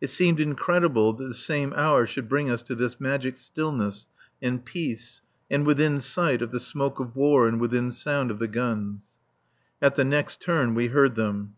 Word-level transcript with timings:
It 0.00 0.10
seemed 0.10 0.40
incredible 0.40 1.12
that 1.12 1.28
the 1.28 1.32
same 1.32 1.72
hour 1.74 2.04
should 2.04 2.28
bring 2.28 2.50
us 2.50 2.60
to 2.62 2.74
this 2.74 2.98
magic 2.98 3.36
stillness 3.36 4.08
and 4.42 4.64
peace 4.64 5.20
and 5.48 5.64
within 5.64 6.00
sight 6.00 6.42
of 6.42 6.50
the 6.50 6.58
smoke 6.58 6.98
of 6.98 7.14
war 7.14 7.46
and 7.46 7.60
within 7.60 7.92
sound 7.92 8.32
of 8.32 8.40
the 8.40 8.48
guns. 8.48 9.04
At 9.80 9.94
the 9.94 10.04
next 10.04 10.40
turn 10.40 10.74
we 10.74 10.88
heard 10.88 11.14
them. 11.14 11.54